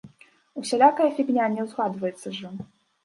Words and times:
Усялякая 0.61 1.09
фігня 1.17 1.45
не 1.57 1.61
ўзгадваецца 1.67 2.27
ж! 2.39 2.55